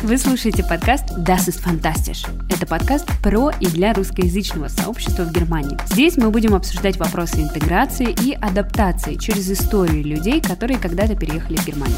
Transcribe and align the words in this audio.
Вы 0.00 0.16
слушаете 0.16 0.62
подкаст 0.62 1.06
Das 1.26 1.48
ist 1.48 1.60
fantastisch. 1.60 2.24
Это 2.48 2.68
подкаст 2.68 3.08
про 3.20 3.50
и 3.60 3.66
для 3.66 3.92
русскоязычного 3.92 4.68
сообщества 4.68 5.24
в 5.24 5.32
Германии. 5.32 5.76
Здесь 5.88 6.16
мы 6.16 6.30
будем 6.30 6.54
обсуждать 6.54 6.96
вопросы 6.98 7.42
интеграции 7.42 8.14
и 8.24 8.32
адаптации 8.32 9.16
через 9.16 9.50
историю 9.50 10.04
людей, 10.04 10.40
которые 10.40 10.78
когда-то 10.78 11.16
переехали 11.16 11.56
в 11.56 11.66
Германию. 11.66 11.96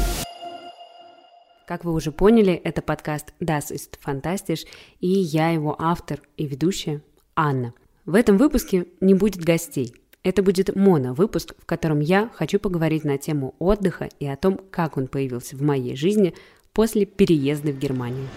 Как 1.67 1.85
вы 1.85 1.93
уже 1.93 2.11
поняли, 2.11 2.53
это 2.53 2.81
подкаст 2.81 3.35
Das 3.39 3.71
ist 3.71 3.99
fantastisch, 4.03 4.65
и 4.99 5.07
я 5.07 5.49
его 5.49 5.75
автор 5.77 6.21
и 6.37 6.47
ведущая 6.47 7.03
Анна. 7.35 7.75
В 8.07 8.15
этом 8.15 8.37
выпуске 8.37 8.87
не 8.99 9.13
будет 9.13 9.43
гостей. 9.43 9.93
Это 10.23 10.41
будет 10.41 10.75
моно-выпуск, 10.75 11.53
в 11.59 11.65
котором 11.65 11.99
я 11.99 12.29
хочу 12.33 12.59
поговорить 12.59 13.03
на 13.03 13.19
тему 13.19 13.53
отдыха 13.59 14.09
и 14.19 14.27
о 14.27 14.35
том, 14.37 14.59
как 14.71 14.97
он 14.97 15.07
появился 15.07 15.55
в 15.55 15.61
моей 15.61 15.95
жизни 15.95 16.33
после 16.73 17.05
переезда 17.05 17.71
в 17.71 17.77
Германию. 17.77 18.27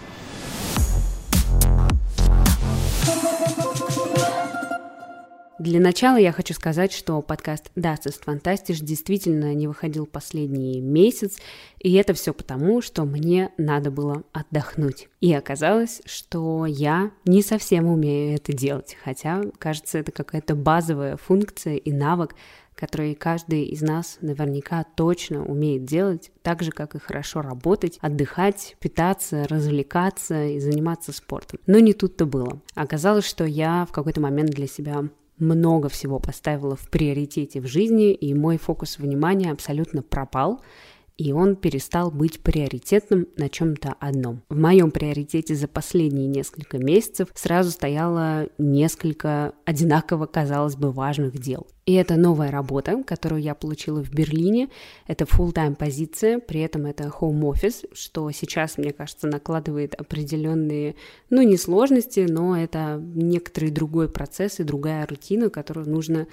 Для 5.60 5.80
начала 5.80 6.16
я 6.16 6.33
хочу 6.33 6.52
сказать, 6.52 6.93
что 6.93 7.23
подкаст 7.23 7.70
Das 7.74 8.01
ist 8.05 8.24
fantastisch 8.27 8.80
действительно 8.83 9.55
не 9.55 9.66
выходил 9.66 10.05
последний 10.05 10.80
месяц, 10.80 11.38
и 11.79 11.95
это 11.95 12.13
все 12.13 12.35
потому, 12.35 12.82
что 12.82 13.04
мне 13.04 13.51
надо 13.57 13.91
было 13.91 14.24
отдохнуть. 14.32 15.09
И 15.21 15.32
оказалось, 15.32 16.02
что 16.04 16.66
я 16.66 17.13
не 17.24 17.41
совсем 17.41 17.87
умею 17.87 18.35
это 18.35 18.52
делать, 18.52 18.96
хотя, 19.02 19.43
кажется, 19.59 19.98
это 19.98 20.13
какая-то 20.13 20.54
базовая 20.54 21.16
функция 21.16 21.76
и 21.76 21.93
навык, 21.93 22.35
который 22.74 23.14
каждый 23.14 23.64
из 23.64 23.82
нас 23.82 24.18
наверняка 24.20 24.84
точно 24.96 25.44
умеет 25.44 25.84
делать, 25.84 26.32
так 26.42 26.62
же, 26.62 26.70
как 26.70 26.94
и 26.94 26.98
хорошо 26.98 27.42
работать, 27.42 27.98
отдыхать, 28.00 28.76
питаться, 28.80 29.46
развлекаться 29.48 30.46
и 30.46 30.60
заниматься 30.60 31.12
спортом. 31.12 31.60
Но 31.66 31.78
не 31.78 31.92
тут-то 31.92 32.26
было. 32.26 32.60
Оказалось, 32.74 33.26
что 33.26 33.45
я 33.45 33.86
в 33.88 33.92
какой-то 33.92 34.20
момент 34.20 34.50
для 34.50 34.66
себя 34.66 35.04
много 35.38 35.88
всего 35.88 36.18
поставила 36.18 36.76
в 36.76 36.88
приоритете 36.90 37.60
в 37.60 37.66
жизни, 37.66 38.12
и 38.12 38.34
мой 38.34 38.58
фокус 38.58 38.98
внимания 38.98 39.50
абсолютно 39.50 40.02
пропал, 40.02 40.60
и 41.16 41.32
он 41.32 41.56
перестал 41.56 42.10
быть 42.10 42.40
приоритетным 42.40 43.28
на 43.36 43.48
чем-то 43.48 43.95
одном. 44.00 44.42
В 44.48 44.58
моем 44.58 44.90
приоритете 44.90 45.54
за 45.54 45.68
последние 45.68 46.26
несколько 46.26 46.78
месяцев 46.78 47.28
сразу 47.34 47.70
стояло 47.70 48.48
несколько 48.58 49.52
одинаково, 49.64 50.26
казалось 50.26 50.76
бы, 50.76 50.90
важных 50.90 51.38
дел. 51.38 51.66
И 51.87 51.93
это 51.93 52.16
новая 52.16 52.51
работа, 52.51 53.02
которую 53.02 53.43
я 53.43 53.54
получила 53.54 54.02
в 54.02 54.10
Берлине. 54.10 54.71
Это 55.07 55.24
full-time 55.24 55.74
позиция, 55.74 56.38
при 56.38 56.60
этом 56.60 56.87
это 56.87 57.04
home 57.04 57.43
office, 57.43 57.87
что 57.93 58.30
сейчас, 58.30 58.79
мне 58.79 58.93
кажется, 58.93 59.26
накладывает 59.26 59.95
определенные, 59.95 60.95
ну, 61.29 61.43
не 61.43 61.59
сложности, 61.59 62.26
но 62.29 62.57
это 62.57 62.99
некоторый 63.02 63.71
другой 63.71 64.09
процесс 64.09 64.60
и 64.60 64.65
другая 64.65 65.06
рутина, 65.06 65.50
которую 65.50 65.91
нужно 65.91 66.26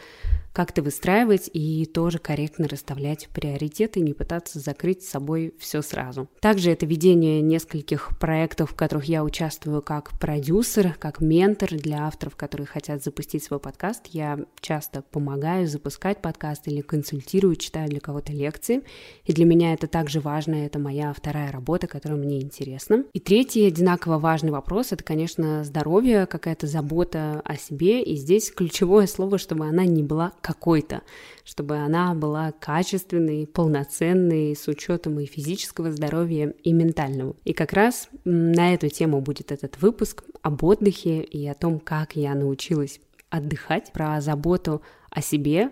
как-то 0.53 0.81
выстраивать 0.81 1.49
и 1.53 1.85
тоже 1.85 2.17
корректно 2.17 2.67
расставлять 2.67 3.29
приоритеты, 3.33 3.99
не 3.99 4.13
пытаться 4.13 4.59
закрыть 4.59 5.03
с 5.03 5.09
собой 5.09 5.53
все 5.59 5.81
сразу. 5.81 6.29
Также 6.39 6.71
это 6.71 6.85
ведение 6.85 7.41
нескольких 7.41 8.17
проектов, 8.19 8.71
в 8.71 8.75
которых 8.75 9.05
я 9.05 9.23
участвую 9.23 9.81
как 9.81 10.17
продюсер, 10.19 10.95
как 10.99 11.21
ментор 11.21 11.69
для 11.69 12.05
авторов, 12.05 12.35
которые 12.35 12.67
хотят 12.67 13.03
запустить 13.03 13.43
свой 13.43 13.59
подкаст. 13.59 14.07
Я 14.07 14.39
часто 14.59 15.01
помогаю 15.01 15.40
помогаю 15.41 15.67
запускать 15.67 16.21
подкаст 16.21 16.67
или 16.67 16.81
консультирую, 16.81 17.55
читаю 17.55 17.89
для 17.89 17.99
кого-то 17.99 18.31
лекции. 18.31 18.83
И 19.25 19.33
для 19.33 19.45
меня 19.45 19.73
это 19.73 19.87
также 19.87 20.19
важно, 20.19 20.53
это 20.53 20.77
моя 20.77 21.11
вторая 21.13 21.51
работа, 21.51 21.87
которая 21.87 22.19
мне 22.19 22.41
интересна. 22.41 23.05
И 23.13 23.19
третий 23.19 23.65
одинаково 23.65 24.19
важный 24.19 24.51
вопрос— 24.51 24.87
это, 24.91 25.03
конечно, 25.03 25.63
здоровье, 25.63 26.27
какая-то 26.27 26.67
забота 26.67 27.41
о 27.43 27.55
себе. 27.55 28.03
И 28.03 28.15
здесь 28.17 28.51
ключевое 28.51 29.07
слово, 29.07 29.39
чтобы 29.39 29.65
она 29.65 29.83
не 29.85 30.03
была 30.03 30.31
какой-то, 30.41 31.01
чтобы 31.43 31.77
она 31.77 32.13
была 32.13 32.51
качественной, 32.51 33.47
полноценной, 33.47 34.55
с 34.55 34.67
учетом 34.67 35.19
и 35.19 35.25
физического 35.25 35.91
здоровья, 35.91 36.53
и 36.63 36.71
ментального. 36.71 37.35
И 37.45 37.53
как 37.53 37.73
раз 37.73 38.09
на 38.25 38.75
эту 38.75 38.89
тему 38.89 39.21
будет 39.21 39.51
этот 39.51 39.81
выпуск 39.81 40.23
об 40.43 40.63
отдыхе 40.63 41.21
и 41.21 41.47
о 41.47 41.55
том, 41.55 41.79
как 41.79 42.15
я 42.15 42.35
научилась 42.35 42.99
отдыхать, 43.31 43.91
про 43.91 44.21
заботу 44.21 44.81
о 45.11 45.21
себе 45.21 45.71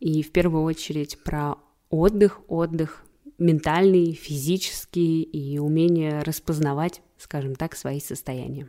и 0.00 0.22
в 0.22 0.32
первую 0.32 0.62
очередь 0.64 1.22
про 1.22 1.56
отдых, 1.90 2.40
отдых 2.48 3.04
ментальный, 3.38 4.12
физический 4.12 5.22
и 5.22 5.58
умение 5.58 6.22
распознавать, 6.22 7.02
скажем 7.18 7.54
так, 7.54 7.76
свои 7.76 8.00
состояния. 8.00 8.68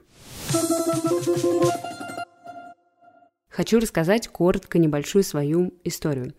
Хочу 3.50 3.80
рассказать 3.80 4.28
коротко 4.28 4.78
небольшую 4.78 5.24
свою 5.24 5.74
историю. 5.84 6.34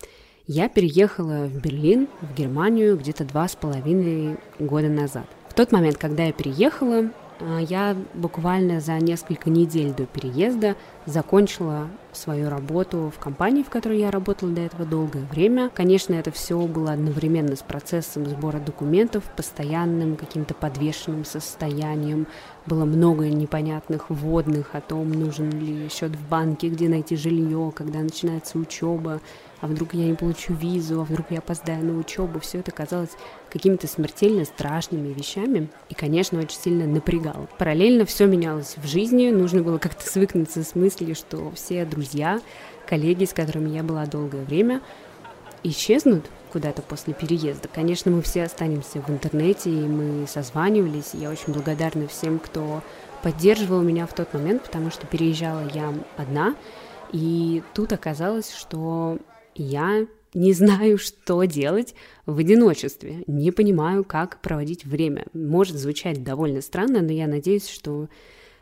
Я 0.47 0.69
переехала 0.69 1.47
в 1.47 1.61
Берлин, 1.61 2.09
в 2.23 2.35
Германию, 2.35 2.97
где-то 2.97 3.25
два 3.25 3.49
с 3.49 3.57
половиной 3.57 4.39
года 4.59 4.89
назад. 4.89 5.27
В 5.49 5.55
тот 5.55 5.73
момент, 5.73 5.99
когда 5.99 6.25
я 6.25 6.33
переехала, 6.33 7.11
я 7.41 7.97
буквально 8.15 8.81
за 8.81 8.99
несколько 8.99 9.51
недель 9.51 9.93
до 9.95 10.07
переезда 10.07 10.77
закончила 11.07 11.89
свою 12.13 12.51
работу 12.51 13.13
в 13.15 13.19
компании, 13.19 13.63
в 13.63 13.71
которой 13.71 13.99
я 13.99 14.11
работала 14.11 14.51
до 14.51 14.63
этого 14.63 14.85
долгое 14.85 15.25
время. 15.31 15.71
Конечно, 15.71 16.15
это 16.15 16.31
все 16.31 16.59
было 16.67 16.93
одновременно 16.93 17.55
с 17.55 17.63
процессом 17.63 18.27
сбора 18.27 18.59
документов, 18.59 19.25
постоянным 19.37 20.17
каким-то 20.17 20.55
подвешенным 20.55 21.25
состоянием. 21.25 22.27
Было 22.67 22.85
много 22.85 23.29
непонятных 23.29 24.11
вводных 24.11 24.75
о 24.75 24.81
том, 24.81 25.11
нужен 25.11 25.51
ли 25.51 25.89
счет 25.89 26.17
в 26.17 26.29
банке, 26.29 26.69
где 26.69 26.89
найти 26.89 27.17
жилье, 27.17 27.73
когда 27.75 28.01
начинается 28.01 28.59
учеба, 28.59 29.21
а 29.61 29.67
вдруг 29.67 29.95
я 29.95 30.07
не 30.07 30.15
получу 30.15 30.55
визу, 30.55 31.01
а 31.01 31.05
вдруг 31.05 31.27
я 31.31 31.39
опоздаю 31.39 31.85
на 31.85 31.99
учебу. 31.99 32.41
Все 32.41 32.59
это 32.59 32.71
казалось 32.71 33.11
какими-то 33.51 33.87
смертельно 33.87 34.45
страшными 34.45 35.13
вещами 35.13 35.69
и, 35.89 35.95
конечно, 35.95 36.39
очень 36.39 36.59
сильно 36.59 36.87
напрягало. 36.87 37.49
Параллельно 37.59 38.05
все 38.05 38.27
менялось 38.27 38.77
в 38.77 38.87
жизни, 38.87 39.31
нужно 39.31 39.63
было 39.63 39.79
как-то 39.79 40.09
свыкнуться 40.09 40.63
с 40.63 40.75
мыслью, 40.75 41.15
что 41.15 41.51
все 41.55 41.85
друзья, 41.85 42.41
коллеги, 42.87 43.25
с 43.25 43.33
которыми 43.33 43.71
я 43.71 43.83
была 43.83 44.07
долгое 44.07 44.45
время, 44.45 44.81
исчезнут 45.63 46.25
куда-то 46.53 46.83
после 46.83 47.13
переезда. 47.13 47.69
Конечно, 47.69 48.11
мы 48.11 48.23
все 48.23 48.45
останемся 48.45 49.01
в 49.03 49.11
интернете, 49.11 49.71
и 49.71 49.87
мы 49.87 50.27
созванивались. 50.27 51.11
Я 51.13 51.31
очень 51.31 51.53
благодарна 51.53 52.07
всем, 52.07 52.39
кто 52.39 52.83
поддерживал 53.23 53.83
меня 53.83 54.07
в 54.07 54.15
тот 54.15 54.33
момент, 54.33 54.63
потому 54.63 54.91
что 54.91 55.07
переезжала 55.07 55.69
я 55.75 55.93
одна. 56.17 56.55
И 57.13 57.63
тут 57.75 57.93
оказалось, 57.93 58.53
что 58.55 59.19
я 59.59 60.07
не 60.35 60.53
знаю, 60.53 60.99
что 60.99 61.45
делать 61.45 61.95
в 62.27 62.39
одиночестве, 62.39 63.25
не 63.27 63.51
понимаю, 63.51 64.05
как 64.05 64.41
проводить 64.41 64.85
время. 64.85 65.27
Может 65.33 65.77
звучать 65.77 66.23
довольно 66.23 66.61
странно, 66.61 67.01
но 67.01 67.13
я 67.13 67.27
надеюсь, 67.27 67.69
что 67.69 68.09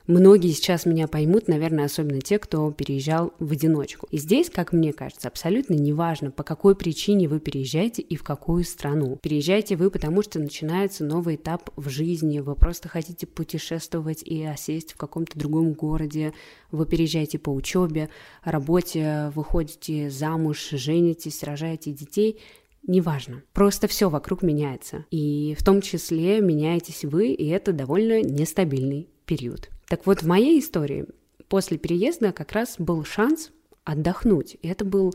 Многие 0.06 0.52
сейчас 0.52 0.86
меня 0.86 1.08
поймут, 1.08 1.48
наверное, 1.48 1.86
особенно 1.86 2.20
те, 2.20 2.38
кто 2.38 2.70
переезжал 2.70 3.32
в 3.40 3.50
одиночку. 3.50 4.06
И 4.12 4.18
здесь, 4.18 4.50
как 4.50 4.72
мне 4.72 4.92
кажется, 4.92 5.26
абсолютно 5.26 5.74
неважно, 5.74 6.30
по 6.30 6.44
какой 6.44 6.76
причине 6.76 7.28
вы 7.28 7.40
переезжаете 7.40 8.02
и 8.02 8.14
в 8.14 8.22
какую 8.22 8.62
страну. 8.62 9.18
Переезжаете 9.20 9.74
вы, 9.74 9.90
потому 9.90 10.22
что 10.22 10.38
начинается 10.38 11.04
новый 11.04 11.34
этап 11.34 11.70
в 11.74 11.88
жизни, 11.88 12.38
вы 12.38 12.54
просто 12.54 12.88
хотите 12.88 13.26
путешествовать 13.26 14.22
и 14.22 14.44
осесть 14.44 14.92
в 14.92 14.96
каком-то 14.96 15.36
другом 15.36 15.72
городе, 15.72 16.32
вы 16.70 16.86
переезжаете 16.86 17.40
по 17.40 17.50
учебе, 17.50 18.08
работе, 18.44 19.32
выходите 19.34 20.08
замуж, 20.08 20.68
женитесь, 20.70 21.42
рожаете 21.42 21.90
детей, 21.90 22.38
неважно. 22.86 23.42
Просто 23.52 23.88
все 23.88 24.08
вокруг 24.08 24.42
меняется. 24.42 25.04
И 25.10 25.56
в 25.58 25.64
том 25.64 25.80
числе 25.80 26.40
меняетесь 26.40 27.04
вы, 27.04 27.32
и 27.32 27.48
это 27.48 27.72
довольно 27.72 28.22
нестабильный 28.22 29.08
период. 29.26 29.70
Так 29.88 30.06
вот, 30.06 30.22
в 30.22 30.26
моей 30.26 30.60
истории 30.60 31.06
после 31.48 31.78
переезда 31.78 32.32
как 32.32 32.52
раз 32.52 32.76
был 32.78 33.04
шанс 33.04 33.50
отдохнуть. 33.84 34.56
И 34.62 34.68
это 34.68 34.84
был 34.84 35.14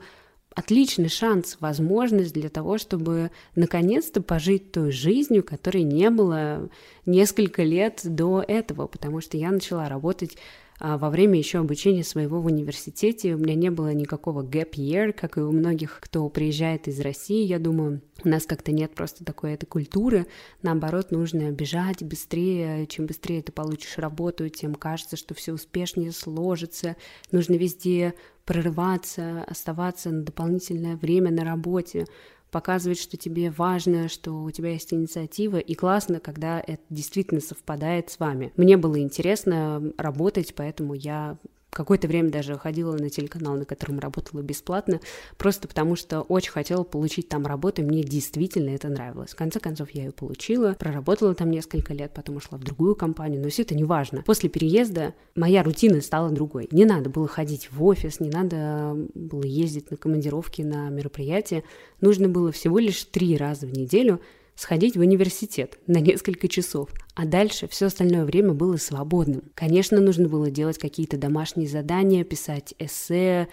отличный 0.53 1.09
шанс, 1.09 1.57
возможность 1.59 2.33
для 2.33 2.49
того, 2.49 2.77
чтобы 2.77 3.31
наконец-то 3.55 4.21
пожить 4.21 4.71
той 4.71 4.91
жизнью, 4.91 5.43
которой 5.43 5.83
не 5.83 6.09
было 6.09 6.69
несколько 7.05 7.63
лет 7.63 8.01
до 8.03 8.43
этого, 8.45 8.87
потому 8.87 9.21
что 9.21 9.37
я 9.37 9.51
начала 9.51 9.87
работать 9.87 10.37
а 10.83 10.98
во 10.98 11.12
время 11.12 11.38
еще 11.38 11.60
обучения 11.60 12.04
своего 12.04 12.42
в 12.42 12.48
университете 12.48 13.36
у 13.36 13.38
меня 13.38 13.54
не 13.54 13.69
было 13.69 13.94
никакого 13.94 14.42
gap 14.42 14.72
year, 14.72 15.13
как 15.13 15.38
и 15.38 15.42
у 15.42 15.51
многих, 15.51 16.00
кто 16.01 16.28
приезжает 16.28 16.88
из 16.88 17.00
России. 17.01 17.45
Я 17.45 17.60
думаю, 17.60 18.01
у 18.24 18.28
нас 18.28 18.48
как-то 18.48 18.72
нет 18.72 18.95
просто 18.95 19.24
такой 19.24 19.54
этой 19.54 19.68
культуры. 19.68 20.25
Наоборот, 20.63 21.12
нужно 21.12 21.51
бежать 21.51 22.01
быстрее. 22.01 22.88
Чем 22.88 23.06
быстрее 23.06 23.44
ты 23.44 23.51
получишь 23.51 24.00
работу, 24.00 24.50
тем 24.50 24.74
кажется, 24.74 25.18
что 25.18 25.36
все 25.36 25.54
успешнее 25.54 26.12
сложится. 26.12 26.95
Нужно 27.31 27.54
везде 27.54 28.16
прорываться, 28.45 29.44
оставаться 29.44 30.10
на 30.10 30.24
дополнительное 30.24 30.95
время 30.95 31.30
на 31.30 31.44
работе, 31.44 32.07
показывать, 32.51 33.00
что 33.00 33.18
тебе 33.18 33.50
важно, 33.50 34.09
что 34.09 34.44
у 34.44 34.51
тебя 34.51 34.71
есть 34.71 34.94
инициатива, 34.94 35.57
и 35.57 35.74
классно, 35.74 36.19
когда 36.19 36.59
это 36.59 36.83
действительно 36.89 37.42
совпадает 37.42 38.09
с 38.09 38.19
вами. 38.19 38.51
Мне 38.57 38.77
было 38.77 39.00
интересно 39.00 39.94
работать, 39.98 40.53
поэтому 40.56 40.94
я 40.94 41.38
какое-то 41.71 42.07
время 42.07 42.29
даже 42.29 42.57
ходила 42.57 42.95
на 42.97 43.09
телеканал, 43.09 43.56
на 43.56 43.65
котором 43.65 44.00
работала 44.00 44.41
бесплатно, 44.41 45.00
просто 45.38 45.68
потому 45.68 45.95
что 45.95 46.21
очень 46.21 46.51
хотела 46.51 46.83
получить 46.83 47.29
там 47.29 47.45
работу, 47.45 47.81
и 47.81 47.85
мне 47.85 48.03
действительно 48.03 48.69
это 48.69 48.89
нравилось. 48.89 49.31
В 49.31 49.35
конце 49.35 49.59
концов, 49.59 49.89
я 49.91 50.03
ее 50.03 50.12
получила, 50.12 50.75
проработала 50.77 51.33
там 51.33 51.50
несколько 51.50 51.94
лет, 51.94 52.13
потом 52.13 52.35
ушла 52.35 52.57
в 52.57 52.63
другую 52.63 52.95
компанию, 52.95 53.41
но 53.41 53.50
все 53.50 53.63
это 53.63 53.75
не 53.75 53.83
важно. 53.83 54.21
После 54.21 54.50
переезда 54.50 55.13
моя 55.35 55.63
рутина 55.63 56.01
стала 56.01 56.29
другой. 56.29 56.68
Не 56.71 56.85
надо 56.85 57.09
было 57.09 57.27
ходить 57.27 57.69
в 57.71 57.83
офис, 57.83 58.19
не 58.19 58.29
надо 58.29 58.95
было 59.15 59.44
ездить 59.44 59.91
на 59.91 59.97
командировки, 59.97 60.62
на 60.62 60.89
мероприятия. 60.89 61.63
Нужно 62.01 62.27
было 62.27 62.51
всего 62.51 62.79
лишь 62.79 63.03
три 63.06 63.38
раза 63.38 63.65
в 63.65 63.73
неделю 63.73 64.19
сходить 64.56 64.98
в 64.98 65.00
университет 65.00 65.80
на 65.88 66.00
несколько 66.00 66.48
часов, 66.48 66.89
а 67.15 67.25
дальше 67.25 67.68
все 67.68 67.88
остальное 67.88 68.25
время 68.25 68.53
было 68.53 68.77
свободным. 68.77 69.51
Конечно, 69.56 70.00
нужно 70.00 70.27
было 70.27 70.50
делать 70.50 70.77
какие-то 70.77 71.18
домашние 71.18 71.68
задания, 71.68 72.24
писать 72.24 72.74
эссе, 72.80 73.48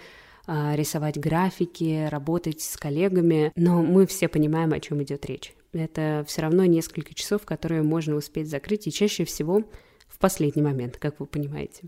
а, 0.45 0.75
рисовать 0.75 1.19
графики, 1.19 2.07
работать 2.09 2.61
с 2.61 2.75
коллегами, 2.77 3.51
но 3.55 3.83
мы 3.83 4.07
все 4.07 4.27
понимаем, 4.27 4.73
о 4.73 4.79
чем 4.79 5.03
идет 5.03 5.25
речь. 5.25 5.53
Это 5.73 6.25
все 6.27 6.41
равно 6.41 6.65
несколько 6.65 7.13
часов, 7.13 7.45
которые 7.45 7.83
можно 7.83 8.15
успеть 8.15 8.49
закрыть, 8.49 8.87
и 8.87 8.91
чаще 8.91 9.25
всего 9.25 9.63
в 10.07 10.17
последний 10.17 10.63
момент, 10.63 10.97
как 10.97 11.19
вы 11.19 11.27
понимаете. 11.27 11.83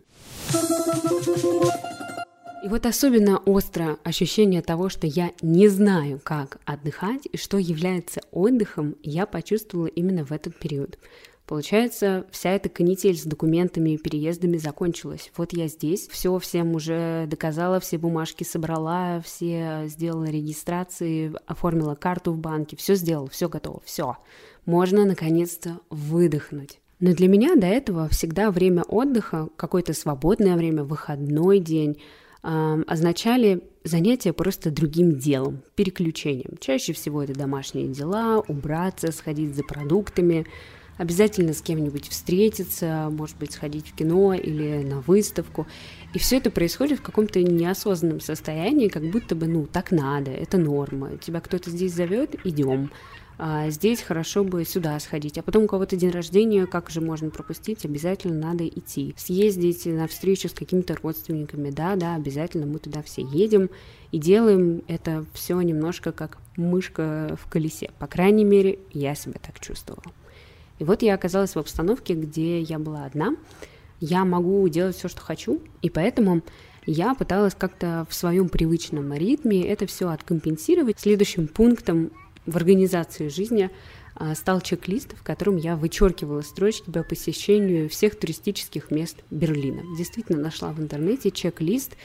И 2.63 2.67
вот 2.67 2.85
особенно 2.85 3.39
остро 3.39 3.97
ощущение 4.03 4.61
того, 4.61 4.89
что 4.89 5.07
я 5.07 5.31
не 5.41 5.67
знаю, 5.67 6.21
как 6.23 6.59
отдыхать 6.65 7.27
и 7.31 7.35
что 7.35 7.57
является 7.57 8.21
отдыхом, 8.31 8.95
я 9.01 9.25
почувствовала 9.25 9.87
именно 9.87 10.23
в 10.23 10.31
этот 10.31 10.59
период. 10.59 10.99
Получается, 11.47 12.27
вся 12.31 12.51
эта 12.51 12.69
канитель 12.69 13.17
с 13.17 13.23
документами 13.23 13.89
и 13.89 13.97
переездами 13.97 14.57
закончилась. 14.57 15.31
Вот 15.35 15.53
я 15.53 15.67
здесь, 15.67 16.07
все 16.07 16.37
всем 16.37 16.75
уже 16.75 17.25
доказала, 17.27 17.79
все 17.79 17.97
бумажки 17.97 18.43
собрала, 18.43 19.21
все 19.21 19.85
сделала 19.87 20.25
регистрации, 20.25 21.33
оформила 21.47 21.95
карту 21.95 22.31
в 22.31 22.37
банке, 22.37 22.77
все 22.77 22.93
сделала, 22.93 23.27
все 23.27 23.49
готово, 23.49 23.81
все. 23.83 24.17
Можно 24.67 25.03
наконец-то 25.03 25.79
выдохнуть. 25.89 26.79
Но 26.99 27.13
для 27.15 27.27
меня 27.27 27.55
до 27.55 27.65
этого 27.65 28.07
всегда 28.09 28.51
время 28.51 28.83
отдыха, 28.83 29.49
какое-то 29.55 29.93
свободное 29.93 30.55
время, 30.55 30.83
выходной 30.83 31.57
день, 31.57 31.97
означали 32.43 33.61
занятия 33.83 34.33
просто 34.33 34.71
другим 34.71 35.17
делом, 35.17 35.61
переключением. 35.75 36.57
Чаще 36.59 36.93
всего 36.93 37.23
это 37.23 37.33
домашние 37.33 37.87
дела, 37.87 38.43
убраться, 38.47 39.11
сходить 39.11 39.55
за 39.55 39.63
продуктами, 39.63 40.47
обязательно 40.97 41.53
с 41.53 41.61
кем-нибудь 41.61 42.09
встретиться, 42.09 43.09
может 43.11 43.37
быть, 43.37 43.53
сходить 43.53 43.89
в 43.89 43.95
кино 43.95 44.33
или 44.33 44.83
на 44.83 45.01
выставку. 45.01 45.67
И 46.13 46.19
все 46.19 46.37
это 46.37 46.51
происходит 46.51 46.99
в 46.99 47.03
каком-то 47.03 47.41
неосознанном 47.41 48.19
состоянии, 48.19 48.87
как 48.87 49.03
будто 49.09 49.35
бы, 49.35 49.47
ну, 49.47 49.65
так 49.65 49.91
надо, 49.91 50.31
это 50.31 50.57
норма. 50.57 51.17
Тебя 51.17 51.41
кто-то 51.41 51.69
здесь 51.69 51.93
зовет, 51.93 52.35
идем 52.43 52.91
а 53.43 53.71
здесь 53.71 54.03
хорошо 54.03 54.43
бы 54.43 54.63
сюда 54.65 54.99
сходить, 54.99 55.39
а 55.39 55.41
потом 55.41 55.63
у 55.63 55.67
кого-то 55.67 55.95
день 55.95 56.11
рождения, 56.11 56.67
как 56.67 56.91
же 56.91 57.01
можно 57.01 57.31
пропустить, 57.31 57.83
обязательно 57.85 58.35
надо 58.35 58.67
идти, 58.67 59.15
съездить 59.17 59.87
на 59.87 60.07
встречу 60.07 60.47
с 60.47 60.53
какими-то 60.53 60.95
родственниками, 61.01 61.71
да, 61.71 61.95
да, 61.95 62.13
обязательно 62.13 62.67
мы 62.67 62.77
туда 62.77 63.01
все 63.01 63.23
едем 63.23 63.71
и 64.11 64.19
делаем 64.19 64.83
это 64.87 65.25
все 65.33 65.59
немножко 65.59 66.11
как 66.11 66.37
мышка 66.55 67.35
в 67.41 67.49
колесе, 67.49 67.89
по 67.97 68.05
крайней 68.05 68.45
мере, 68.45 68.77
я 68.93 69.15
себя 69.15 69.39
так 69.41 69.59
чувствовала. 69.59 70.13
И 70.77 70.83
вот 70.83 71.01
я 71.01 71.15
оказалась 71.15 71.55
в 71.55 71.57
обстановке, 71.57 72.13
где 72.13 72.61
я 72.61 72.77
была 72.77 73.05
одна, 73.05 73.35
я 73.99 74.23
могу 74.23 74.67
делать 74.67 74.95
все, 74.95 75.07
что 75.07 75.21
хочу, 75.21 75.63
и 75.81 75.89
поэтому 75.89 76.43
я 76.85 77.15
пыталась 77.15 77.55
как-то 77.55 78.05
в 78.07 78.13
своем 78.13 78.49
привычном 78.49 79.11
ритме 79.13 79.65
это 79.67 79.87
все 79.87 80.09
откомпенсировать. 80.09 80.99
Следующим 80.99 81.47
пунктом 81.47 82.11
в 82.45 82.55
организации 82.57 83.27
жизни 83.27 83.69
а, 84.15 84.35
стал 84.35 84.61
чек-лист, 84.61 85.15
в 85.15 85.23
котором 85.23 85.57
я 85.57 85.75
вычеркивала 85.75 86.41
строчки 86.41 86.89
по 86.89 87.03
посещению 87.03 87.89
всех 87.89 88.19
туристических 88.19 88.91
мест 88.91 89.23
Берлина. 89.29 89.83
Действительно 89.97 90.39
нашла 90.39 90.71
в 90.71 90.79
интернете 90.79 91.31
чек-лист, 91.31 91.95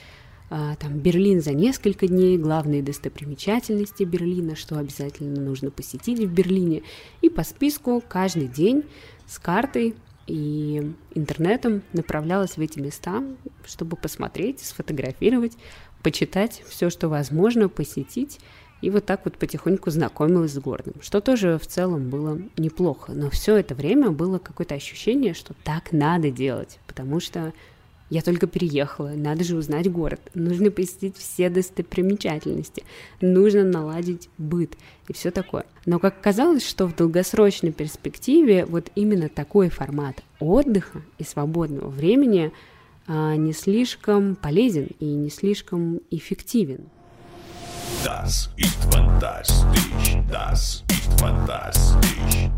а, 0.49 0.77
там 0.77 0.99
Берлин 0.99 1.41
за 1.41 1.53
несколько 1.53 2.07
дней, 2.07 2.39
главные 2.39 2.83
достопримечательности 2.83 4.05
Берлина, 4.05 4.55
что 4.55 4.79
обязательно 4.79 5.41
нужно 5.41 5.71
посетить 5.71 6.21
в 6.21 6.33
Берлине. 6.33 6.83
И 7.21 7.29
по 7.29 7.43
списку 7.43 8.03
каждый 8.07 8.47
день 8.47 8.85
с 9.27 9.39
картой 9.39 9.97
и 10.29 10.93
интернетом 11.15 11.83
направлялась 11.93 12.57
в 12.57 12.61
эти 12.61 12.79
места, 12.79 13.23
чтобы 13.65 13.97
посмотреть, 13.97 14.61
сфотографировать, 14.61 15.57
почитать 16.03 16.63
все, 16.69 16.91
что 16.91 17.09
возможно, 17.09 17.69
посетить 17.69 18.39
и 18.83 18.91
вот 18.91 19.07
так 19.07 19.23
вот 19.25 19.39
потихоньку 19.39 19.91
знакомилась 19.91 20.53
с 20.53 20.59
городом, 20.59 20.95
что 21.01 21.21
тоже 21.21 21.59
в 21.59 21.67
целом 21.67 22.11
было 22.11 22.41
неплохо. 22.57 23.13
Но 23.13 23.31
все 23.31 23.57
это 23.57 23.75
время 23.75 24.11
было 24.11 24.39
какое-то 24.39 24.75
ощущение, 24.75 25.35
что 25.35 25.55
так 25.65 25.93
надо 25.93 26.31
делать, 26.31 26.79
потому 26.87 27.21
что 27.21 27.53
я 28.09 28.23
только 28.23 28.47
переехала, 28.47 29.09
надо 29.17 29.43
же 29.43 29.57
узнать 29.57 29.91
город, 29.91 30.21
нужно 30.35 30.71
посетить 30.71 31.17
все 31.17 31.49
достопримечательности, 31.51 32.85
нужно 33.21 33.65
наладить 33.65 34.29
быт 34.39 34.77
и 35.09 35.13
все 35.13 35.33
такое. 35.33 35.67
Но 35.87 35.99
как 35.99 36.21
казалось, 36.21 36.65
что 36.65 36.87
в 36.87 36.95
долгосрочной 36.95 37.73
перспективе 37.73 38.65
вот 38.65 38.93
именно 38.95 39.29
такой 39.29 39.71
формат 39.71 40.23
отдыха 40.39 41.03
и 41.19 41.25
свободного 41.25 41.89
времени 41.89 42.53
а, 43.09 43.35
не 43.35 43.53
слишком 43.53 44.37
полезен 44.37 44.89
и 45.01 45.07
не 45.07 45.31
слишком 45.31 46.01
эффективен. 46.11 46.87
Das 48.07 48.51
ist 48.57 48.85
fantastisch, 48.93 50.17
das 50.31 50.85
ist 50.91 51.21
fantastisch. 51.21 52.53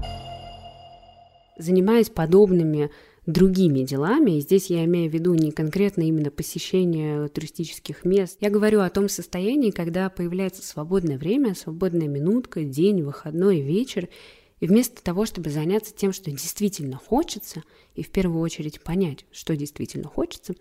Занимаясь 1.57 2.11
подобными 2.11 2.91
другими 3.25 3.83
делами, 3.83 4.33
и 4.37 4.41
здесь 4.43 4.69
я 4.69 4.85
имею 4.85 5.11
в 5.11 5.15
виду 5.15 5.33
не 5.33 5.51
конкретно 5.51 6.03
именно 6.03 6.31
посещение 6.31 7.29
туристических 7.29 8.05
мест, 8.05 8.37
я 8.43 8.51
говорю 8.51 8.81
о 8.81 8.91
том 8.91 9.09
состоянии, 9.09 9.71
когда 9.71 10.11
появляется 10.11 10.63
свободное 10.63 11.17
время, 11.17 11.55
свободная 11.55 12.09
минутка, 12.09 12.65
день, 12.65 13.01
выходной, 13.01 13.63
вечер, 13.63 14.11
и 14.61 14.67
вместо 14.67 15.03
того, 15.03 15.25
чтобы 15.25 15.49
заняться 15.49 15.95
тем, 15.97 16.13
что 16.13 16.31
действительно 16.31 16.99
хочется, 16.99 17.63
и 17.95 18.03
в 18.03 18.11
первую 18.11 18.43
очередь 18.43 18.83
понять, 18.83 19.25
что 19.33 19.57
действительно 19.57 20.09
хочется, 20.09 20.57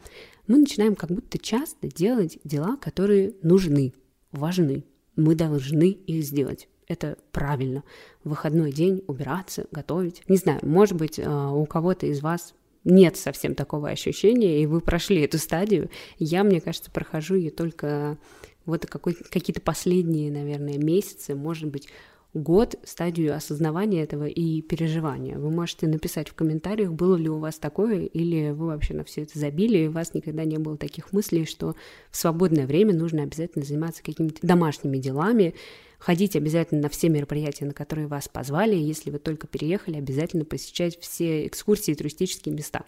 мы 0.47 0.57
начинаем 0.59 0.95
как 0.95 1.11
будто 1.11 1.37
часто 1.37 1.89
делать 1.89 2.39
дела, 2.45 2.77
которые 2.77 3.33
нужны, 3.41 3.91
важны. 4.31 4.83
Мы 5.15 5.35
должны 5.35 5.91
их 5.91 6.23
сделать. 6.23 6.67
Это 6.87 7.17
правильно. 7.31 7.83
Выходной 8.23 8.71
день 8.71 9.03
убираться, 9.07 9.67
готовить. 9.71 10.23
Не 10.29 10.37
знаю, 10.37 10.59
может 10.63 10.95
быть, 10.95 11.19
э, 11.19 11.27
у 11.27 11.65
кого-то 11.65 12.05
из 12.05 12.21
вас 12.21 12.53
нет 12.85 13.17
совсем 13.17 13.55
такого 13.55 13.89
ощущения, 13.89 14.61
и 14.61 14.65
вы 14.65 14.79
прошли 14.79 15.21
эту 15.21 15.37
стадию. 15.37 15.89
Я, 16.17 16.43
мне 16.43 16.61
кажется, 16.61 16.89
прохожу 16.89 17.35
ее 17.35 17.51
только 17.51 18.17
вот 18.65 18.85
какие-то 18.85 19.61
последние, 19.61 20.31
наверное, 20.31 20.77
месяцы, 20.77 21.35
может 21.35 21.69
быть, 21.69 21.89
год 22.37 22.75
стадию 22.83 23.35
осознавания 23.35 24.03
этого 24.03 24.25
и 24.25 24.61
переживания. 24.61 25.37
Вы 25.37 25.49
можете 25.49 25.87
написать 25.87 26.29
в 26.29 26.33
комментариях, 26.33 26.93
было 26.93 27.15
ли 27.15 27.29
у 27.29 27.39
вас 27.39 27.57
такое, 27.57 28.05
или 28.05 28.51
вы 28.51 28.67
вообще 28.67 28.93
на 28.93 29.03
все 29.03 29.23
это 29.23 29.37
забили, 29.37 29.79
и 29.79 29.87
у 29.87 29.91
вас 29.91 30.13
никогда 30.13 30.45
не 30.45 30.57
было 30.57 30.77
таких 30.77 31.11
мыслей, 31.13 31.45
что 31.45 31.75
в 32.11 32.17
свободное 32.17 32.67
время 32.67 32.93
нужно 32.93 33.23
обязательно 33.23 33.65
заниматься 33.65 34.03
какими-то 34.03 34.45
домашними 34.45 34.97
делами, 34.97 35.55
ходить 35.99 36.35
обязательно 36.35 36.81
на 36.81 36.89
все 36.89 37.09
мероприятия, 37.09 37.65
на 37.65 37.73
которые 37.73 38.07
вас 38.07 38.27
позвали, 38.27 38.75
если 38.75 39.09
вы 39.09 39.19
только 39.19 39.47
переехали, 39.47 39.97
обязательно 39.97 40.45
посещать 40.45 40.99
все 40.99 41.47
экскурсии 41.47 41.91
и 41.91 41.95
туристические 41.95 42.55
места. 42.55 42.85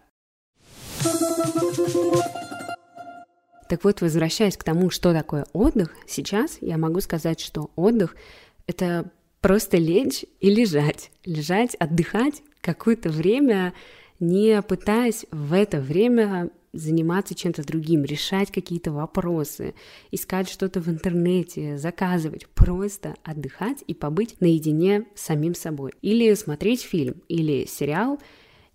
Так 3.69 3.83
вот, 3.83 4.01
возвращаясь 4.01 4.57
к 4.57 4.63
тому, 4.63 4.89
что 4.89 5.13
такое 5.13 5.45
отдых, 5.53 5.95
сейчас 6.07 6.57
я 6.59 6.77
могу 6.77 7.01
сказать, 7.01 7.39
что 7.39 7.69
отдых— 7.75 8.15
это 8.67 9.11
просто 9.41 9.77
лечь 9.77 10.25
и 10.39 10.49
лежать, 10.49 11.11
лежать, 11.25 11.75
отдыхать 11.75 12.41
какое-то 12.61 13.09
время, 13.09 13.73
не 14.19 14.61
пытаясь 14.61 15.25
в 15.31 15.53
это 15.53 15.79
время 15.79 16.49
заниматься 16.73 17.33
чем-то 17.35 17.63
другим, 17.65 18.03
решать 18.03 18.51
какие-то 18.51 18.91
вопросы, 18.91 19.73
искать 20.11 20.49
что-то 20.49 20.81
в 20.81 20.87
интернете, 20.87 21.77
заказывать, 21.77 22.47
просто 22.47 23.15
отдыхать 23.23 23.83
и 23.87 23.93
побыть 23.93 24.39
наедине 24.39 25.05
с 25.15 25.21
самим 25.21 25.55
собой. 25.55 25.93
Или 26.01 26.33
смотреть 26.35 26.81
фильм 26.81 27.21
или 27.27 27.65
сериал. 27.65 28.19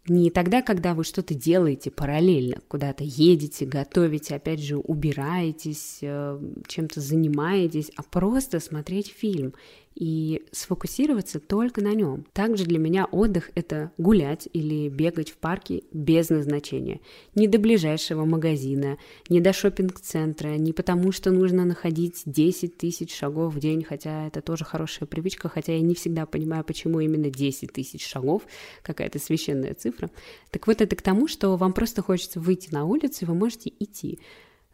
Не 0.06 0.30
тогда, 0.30 0.61
когда 0.61 0.92
вы 0.92 1.02
что-то 1.02 1.33
делаете 1.35 1.90
параллельно, 1.90 2.59
куда-то 2.68 3.04
едете, 3.04 3.64
готовите, 3.64 4.35
опять 4.35 4.61
же, 4.61 4.76
убираетесь, 4.76 6.00
э, 6.02 6.38
чем-то 6.66 7.00
занимаетесь, 7.00 7.90
а 7.97 8.02
просто 8.02 8.61
смотреть 8.61 9.09
фильм 9.09 9.54
и 9.94 10.42
сфокусироваться 10.50 11.40
только 11.40 11.80
на 11.82 11.94
нем. 11.94 12.24
Также 12.32 12.64
для 12.64 12.78
меня 12.78 13.06
отдых— 13.06 13.50
это 13.54 13.92
гулять 13.98 14.48
или 14.52 14.88
бегать 14.88 15.30
в 15.30 15.36
парке 15.36 15.84
без 15.92 16.30
назначения. 16.30 17.00
Не 17.34 17.46
до 17.46 17.58
ближайшего 17.58 18.24
магазина, 18.24 18.98
не 19.28 19.40
до 19.40 19.52
шопинг-центра, 19.52 20.56
не 20.56 20.72
потому 20.72 21.12
что 21.12 21.30
нужно 21.30 21.64
находить 21.64 22.22
10 22.26 22.76
тысяч 22.76 23.14
шагов 23.14 23.54
в 23.54 23.60
день, 23.60 23.84
хотя 23.84 24.26
это 24.26 24.40
тоже 24.40 24.64
хорошая 24.64 25.06
привычка, 25.06 25.48
хотя 25.48 25.74
я 25.74 25.80
не 25.80 25.94
всегда 25.94 26.26
понимаю, 26.26 26.64
почему 26.64 27.00
именно 27.00 27.30
10 27.30 27.72
тысяч 27.72 28.06
шагов, 28.06 28.42
какая-то 28.82 29.18
священная 29.18 29.74
цифра. 29.74 30.10
Так 30.50 30.66
вот, 30.66 30.80
это 30.80 30.96
к 30.96 31.02
тому, 31.02 31.28
что 31.28 31.56
вам 31.56 31.72
просто 31.72 32.02
хочется 32.02 32.40
выйти 32.40 32.72
на 32.72 32.84
улицу, 32.84 33.24
и 33.24 33.28
вы 33.28 33.34
можете 33.34 33.72
идти 33.78 34.18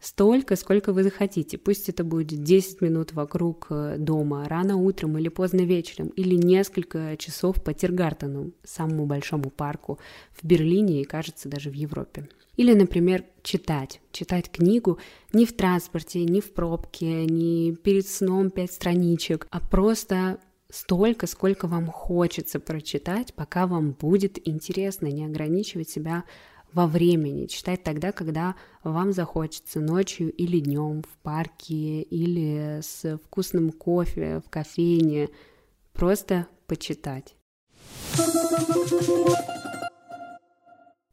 столько, 0.01 0.55
сколько 0.55 0.91
вы 0.91 1.03
захотите. 1.03 1.57
Пусть 1.57 1.87
это 1.87 2.03
будет 2.03 2.43
10 2.43 2.81
минут 2.81 3.13
вокруг 3.13 3.67
э, 3.69 3.95
дома, 3.97 4.45
рано 4.49 4.75
утром 4.75 5.17
или 5.17 5.29
поздно 5.29 5.61
вечером, 5.61 6.07
или 6.09 6.35
несколько 6.35 7.15
часов 7.17 7.63
по 7.63 7.73
Тиргартену, 7.73 8.51
самому 8.63 9.05
большому 9.05 9.51
парку 9.51 9.99
в 10.31 10.45
Берлине 10.45 11.01
и, 11.01 11.05
кажется, 11.05 11.47
даже 11.47 11.69
в 11.69 11.73
Европе. 11.73 12.27
Или, 12.57 12.73
например, 12.73 13.23
читать. 13.43 14.01
Читать 14.11 14.51
книгу 14.51 14.97
не 15.31 15.45
в 15.45 15.53
транспорте, 15.53 16.23
не 16.25 16.41
в 16.41 16.51
пробке, 16.53 17.25
не 17.25 17.75
перед 17.75 18.07
сном 18.07 18.49
пять 18.49 18.71
страничек, 18.73 19.47
а 19.51 19.59
просто 19.59 20.39
столько, 20.69 21.27
сколько 21.27 21.67
вам 21.67 21.87
хочется 21.87 22.59
прочитать, 22.59 23.33
пока 23.33 23.67
вам 23.67 23.91
будет 23.91 24.45
интересно, 24.47 25.07
не 25.07 25.25
ограничивать 25.25 25.89
себя 25.89 26.23
во 26.73 26.87
времени, 26.87 27.47
читать 27.47 27.83
тогда, 27.83 28.11
когда 28.11 28.55
вам 28.83 29.11
захочется 29.13 29.79
ночью 29.79 30.31
или 30.31 30.59
днем 30.59 31.03
в 31.03 31.17
парке, 31.21 32.01
или 32.01 32.79
с 32.81 33.17
вкусным 33.25 33.71
кофе 33.71 34.41
в 34.45 34.49
кофейне, 34.49 35.29
просто 35.93 36.47
почитать. 36.67 37.35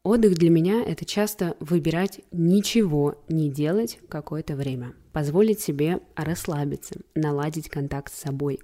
Отдых 0.05 0.37
для 0.37 0.49
меня— 0.49 0.83
это 0.87 1.05
часто 1.05 1.55
выбирать 1.61 2.21
ничего 2.31 3.23
не 3.29 3.50
делать 3.50 3.99
какое-то 4.09 4.57
время, 4.57 4.95
позволить 5.12 5.61
себе 5.61 6.00
расслабиться, 6.15 7.00
наладить 7.15 7.69
контакт 7.69 8.12
с 8.12 8.21
собой, 8.21 8.61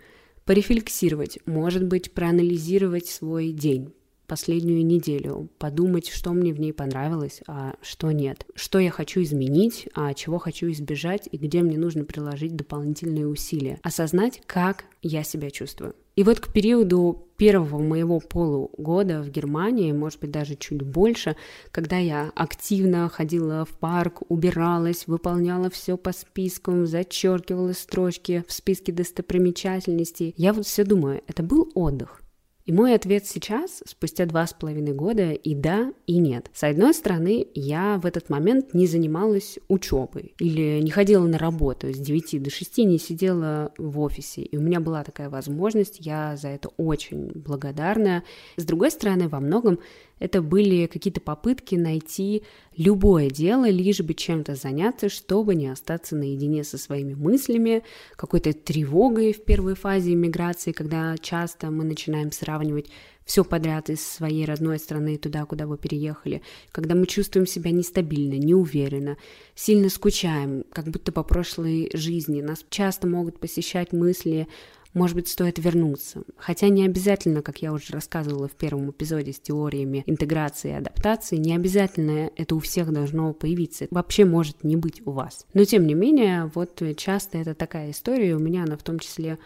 порефлексировать, 0.47 1.39
может 1.45 1.87
быть, 1.87 2.13
проанализировать 2.15 3.09
свой 3.09 3.51
день, 3.51 3.93
последнюю 4.27 4.85
неделю, 4.85 5.49
подумать, 5.59 6.09
что 6.09 6.33
мне 6.33 6.53
в 6.53 6.61
ней 6.61 6.73
понравилось, 6.73 7.43
а 7.47 7.75
что 7.83 8.13
нет, 8.13 8.47
что 8.55 8.79
я 8.79 8.91
хочу 8.91 9.23
изменить, 9.23 9.89
а 9.95 10.15
чего 10.15 10.39
хочу 10.39 10.71
избежать 10.71 11.29
и 11.31 11.37
где 11.37 11.63
мне 11.63 11.79
нужно 11.79 12.05
приложить 12.05 12.57
дополнительные 12.57 13.27
усилия, 13.27 13.79
осознать, 13.83 14.43
как 14.47 14.85
я 15.03 15.23
себя 15.23 15.51
чувствую. 15.51 15.95
И 16.17 16.23
вот 16.23 16.39
к 16.39 16.53
периоду 16.53 17.27
первого 17.37 17.83
моего 17.83 18.21
полугода 18.21 19.21
в 19.21 19.31
Германии, 19.31 19.91
может 19.91 20.21
быть, 20.21 20.31
даже 20.31 20.55
чуть 20.55 20.83
больше, 20.83 21.37
когда 21.73 21.99
я 21.99 22.31
активно 22.37 23.09
ходила 23.09 23.65
в 23.65 23.71
парк, 23.71 24.23
убиралась, 24.29 25.09
выполняла 25.09 25.71
все 25.71 25.97
по 25.97 26.13
спискам, 26.13 26.87
зачеркивала 26.87 27.73
строчки 27.73 28.45
в 28.47 28.53
списке 28.53 28.93
достопримечательностей, 28.93 30.35
я 30.37 30.53
вот 30.53 30.67
все 30.67 30.85
думаю, 30.85 31.23
это 31.27 31.43
был 31.43 31.71
отдых. 31.75 32.24
И 32.65 32.73
мой 32.73 32.95
ответ 32.95 33.27
сейчас, 33.27 33.83
спустя 33.87 34.25
два 34.25 34.47
с 34.47 34.55
половиной 34.55 34.95
года, 34.95 35.33
и 35.33 35.55
да, 35.55 35.93
и 36.07 36.17
нет. 36.17 36.51
С 36.55 36.65
одной 36.65 36.95
стороны, 36.95 37.47
я 37.55 37.99
в 37.99 38.07
этот 38.07 38.31
момент 38.31 38.73
не 38.73 38.87
занималась 38.87 39.59
учебой 39.69 40.35
или 40.39 40.81
не 40.81 40.91
ходила 40.91 41.27
на 41.27 41.37
работу 41.37 41.93
с 41.93 41.99
9 41.99 42.43
до 42.43 42.49
6, 42.49 42.79
не 42.79 42.99
сидела 42.99 43.73
в 43.77 44.01
офисе. 44.01 44.43
И 44.43 44.57
у 44.57 44.63
меня 44.63 44.81
была 44.81 45.05
такая 45.05 45.29
возможность, 45.29 45.99
я 46.01 46.37
за 46.37 46.49
это 46.49 46.71
очень 46.79 47.33
благодарна. 47.35 48.25
С 48.57 48.65
другой 48.65 48.91
стороны, 48.91 49.29
во 49.29 49.41
многом 49.41 49.79
это 50.19 50.43
были 50.43 50.87
какие-то 50.87 51.21
попытки 51.21 51.75
найти 51.75 52.45
любое 52.77 53.31
дело, 53.31 53.69
лишь 53.69 54.01
бы 54.01 54.15
чем-то 54.15 54.55
заняться, 54.55 55.09
чтобы 55.09 55.55
не 55.55 55.69
остаться 55.69 56.17
наедине 56.17 56.65
со 56.65 56.79
своими 56.79 57.15
мыслями, 57.15 57.83
какой-то 58.17 58.53
тревогой 58.53 59.33
в 59.33 59.45
первой 59.45 59.75
фазе 59.75 60.15
миграции, 60.15 60.73
когда 60.73 61.17
часто 61.19 61.71
мы 61.71 61.85
начинаем 61.85 62.31
сравнивать 62.33 62.87
все 63.25 63.43
подряд 63.43 63.91
из 63.91 64.07
своей 64.07 64.45
родной 64.45 64.79
страны 64.79 65.17
туда, 65.17 65.47
куда 65.47 65.67
вы 65.67 65.79
переехали, 65.79 66.43
когда 66.73 66.95
мы 66.95 67.07
чувствуем 67.07 67.47
себя 67.47 67.71
нестабильно, 67.71 68.35
неуверенно, 68.35 69.17
сильно 69.55 69.89
скучаем, 69.89 70.65
как 70.71 70.87
будто 70.89 71.11
по 71.11 71.23
прошлой 71.23 71.91
жизни. 71.95 72.43
Нас 72.43 72.65
часто 72.69 73.07
могут 73.07 73.41
посещать 73.41 73.93
мысли 73.93 74.47
может 74.95 75.17
быть, 75.17 75.29
стоит 75.29 75.59
вернуться. 75.59 76.23
Хотя 76.37 76.69
не 76.69 76.85
обязательно, 76.85 77.43
как 77.43 77.59
я 77.59 77.73
уже 77.73 77.93
рассказывала 77.93 78.49
в 78.49 78.53
первом 78.53 78.91
эпизоде 78.91 79.33
с 79.33 79.41
теориями 79.41 80.05
интеграции 80.07 80.71
и 80.71 80.75
адаптации, 80.75 81.37
не 81.37 81.55
обязательно 81.55 82.31
это 82.37 82.55
у 82.55 82.61
всех 82.61 82.93
должно 82.93 83.33
появиться. 83.33 83.87
вообще 83.91 84.25
может 84.25 84.65
не 84.65 84.77
быть 84.77 85.03
у 85.05 85.11
вас. 85.11 85.47
Но 85.53 85.65
тем 85.65 85.87
не 85.87 85.95
менее, 85.95 86.51
вот 86.55 86.83
часто 86.97 87.39
это 87.39 87.55
такая 87.55 87.91
история, 87.91 88.35
у 88.37 88.39
меня 88.39 88.65
она 88.65 88.77
в 88.77 88.83
том 88.83 88.99
числе 88.99 89.39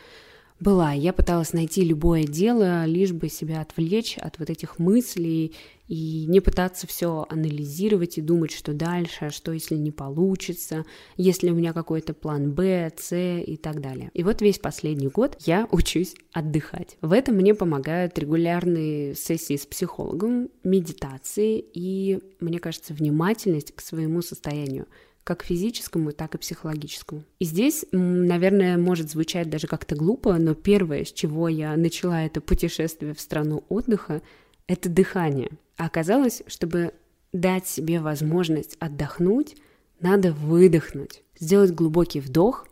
была. 0.60 0.92
Я 0.92 1.12
пыталась 1.12 1.52
найти 1.52 1.82
любое 1.82 2.24
дело, 2.24 2.84
лишь 2.84 3.12
бы 3.12 3.28
себя 3.28 3.60
отвлечь 3.60 4.18
от 4.18 4.38
вот 4.38 4.50
этих 4.50 4.78
мыслей 4.78 5.54
и 5.86 6.26
не 6.28 6.40
пытаться 6.40 6.86
все 6.86 7.26
анализировать 7.30 8.18
и 8.18 8.22
думать, 8.22 8.52
что 8.52 8.74
дальше, 8.74 9.26
а 9.26 9.30
что 9.30 9.52
если 9.52 9.76
не 9.76 9.90
получится, 9.90 10.84
если 11.16 11.50
у 11.50 11.54
меня 11.54 11.72
какой-то 11.72 12.12
план 12.12 12.52
Б, 12.52 12.92
С 12.96 13.16
и 13.16 13.56
так 13.56 13.80
далее. 13.80 14.10
И 14.12 14.22
вот 14.22 14.42
весь 14.42 14.58
последний 14.58 15.08
год 15.08 15.36
я 15.46 15.66
учусь 15.70 16.14
отдыхать. 16.32 16.98
В 17.00 17.12
этом 17.12 17.36
мне 17.36 17.54
помогают 17.54 18.18
регулярные 18.18 19.14
сессии 19.14 19.56
с 19.56 19.64
психологом, 19.64 20.50
медитации 20.62 21.64
и, 21.72 22.20
мне 22.40 22.58
кажется, 22.58 22.92
внимательность 22.92 23.74
к 23.74 23.80
своему 23.80 24.20
состоянию 24.20 24.86
как 25.28 25.44
физическому, 25.44 26.12
так 26.12 26.34
и 26.34 26.38
психологическому. 26.38 27.22
И 27.38 27.44
здесь, 27.44 27.84
наверное, 27.92 28.78
может 28.78 29.10
звучать 29.10 29.50
даже 29.50 29.66
как-то 29.66 29.94
глупо, 29.94 30.32
но 30.38 30.54
первое, 30.54 31.04
с 31.04 31.12
чего 31.12 31.48
я 31.48 31.76
начала 31.76 32.22
это 32.24 32.40
путешествие 32.40 33.12
в 33.12 33.20
страну 33.20 33.62
отдыха, 33.68 34.22
это 34.66 34.88
дыхание. 34.88 35.50
А 35.76 35.84
оказалось, 35.84 36.42
чтобы 36.46 36.94
дать 37.34 37.66
себе 37.66 38.00
возможность 38.00 38.78
отдохнуть, 38.80 39.56
надо 40.00 40.32
выдохнуть, 40.32 41.22
сделать 41.38 41.72
глубокий 41.72 42.20
вдох 42.20 42.66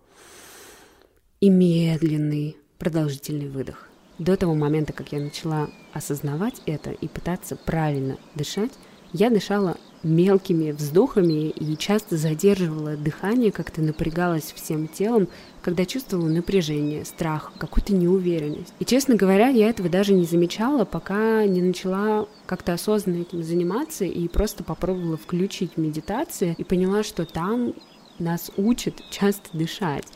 и 1.42 1.50
медленный 1.50 2.56
продолжительный 2.78 3.50
выдох. 3.50 3.86
До 4.18 4.34
того 4.34 4.54
момента, 4.54 4.94
как 4.94 5.12
я 5.12 5.20
начала 5.20 5.68
осознавать 5.92 6.62
это 6.64 6.90
и 6.90 7.06
пытаться 7.06 7.54
правильно 7.54 8.16
дышать, 8.34 8.72
я 9.12 9.28
дышала 9.28 9.76
мелкими 10.06 10.70
вздохами 10.70 11.50
и 11.50 11.76
часто 11.76 12.16
задерживала 12.16 12.96
дыхание, 12.96 13.52
как-то 13.52 13.82
напрягалась 13.82 14.52
всем 14.54 14.88
телом, 14.88 15.28
когда 15.62 15.84
чувствовала 15.84 16.28
напряжение, 16.28 17.04
страх, 17.04 17.52
какую-то 17.58 17.92
неуверенность. 17.92 18.72
И, 18.78 18.84
честно 18.84 19.16
говоря, 19.16 19.48
я 19.48 19.68
этого 19.68 19.88
даже 19.88 20.14
не 20.14 20.24
замечала, 20.24 20.84
пока 20.84 21.44
не 21.44 21.60
начала 21.60 22.28
как-то 22.46 22.72
осознанно 22.72 23.22
этим 23.22 23.42
заниматься 23.42 24.04
и 24.04 24.28
просто 24.28 24.62
попробовала 24.62 25.16
включить 25.16 25.76
медитацию 25.76 26.54
и 26.56 26.64
поняла, 26.64 27.02
что 27.02 27.24
там 27.24 27.74
нас 28.18 28.50
учат 28.56 29.02
часто 29.10 29.56
дышать. 29.56 30.06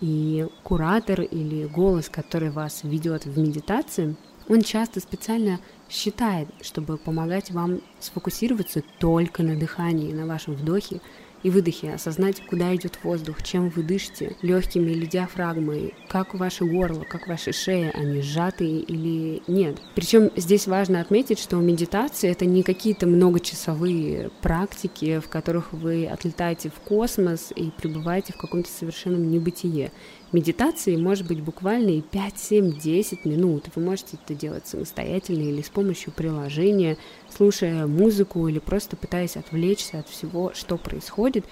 И 0.00 0.46
куратор 0.62 1.20
или 1.20 1.66
голос, 1.66 2.08
который 2.08 2.50
вас 2.50 2.80
ведет 2.82 3.26
в 3.26 3.38
медитации, 3.38 4.16
он 4.48 4.62
часто 4.62 5.00
специально 5.00 5.60
считает, 5.94 6.48
чтобы 6.60 6.96
помогать 6.98 7.50
вам 7.52 7.80
сфокусироваться 8.00 8.82
только 8.98 9.42
на 9.42 9.56
дыхании, 9.56 10.12
на 10.12 10.26
вашем 10.26 10.54
вдохе 10.54 11.00
и 11.44 11.50
выдохе, 11.50 11.92
осознать, 11.92 12.44
куда 12.46 12.74
идет 12.74 12.98
воздух, 13.04 13.42
чем 13.42 13.68
вы 13.68 13.82
дышите, 13.82 14.34
легкими 14.40 14.90
или 14.90 15.04
диафрагмой, 15.04 15.94
как 16.08 16.34
ваше 16.34 16.64
горло, 16.64 17.04
как 17.04 17.28
ваши 17.28 17.52
шеи, 17.52 17.92
они 17.94 18.22
сжатые 18.22 18.80
или 18.80 19.42
нет. 19.46 19.76
Причем 19.94 20.30
здесь 20.36 20.66
важно 20.66 21.00
отметить, 21.00 21.38
что 21.38 21.56
медитация 21.58 22.32
это 22.32 22.46
не 22.46 22.62
какие-то 22.62 23.06
многочасовые 23.06 24.30
практики, 24.40 25.20
в 25.20 25.28
которых 25.28 25.72
вы 25.74 26.06
отлетаете 26.06 26.70
в 26.70 26.80
космос 26.80 27.52
и 27.54 27.70
пребываете 27.70 28.32
в 28.32 28.38
каком-то 28.38 28.70
совершенном 28.70 29.30
небытие. 29.30 29.92
Медитации 30.34 30.96
может 30.96 31.28
быть 31.28 31.40
буквально 31.40 31.90
и 31.90 32.00
5, 32.00 32.36
7, 32.36 32.80
10 32.80 33.24
минут. 33.24 33.66
Вы 33.76 33.82
можете 33.82 34.18
это 34.20 34.34
делать 34.34 34.66
самостоятельно 34.66 35.42
или 35.48 35.62
с 35.62 35.68
помощью 35.68 36.12
приложения, 36.12 36.96
слушая 37.30 37.86
музыку 37.86 38.48
или 38.48 38.58
просто 38.58 38.96
пытаясь 38.96 39.36
отвлечься 39.36 40.00
от 40.00 40.08
всего, 40.08 40.50
что 40.52 40.76
происходит, 40.76 41.44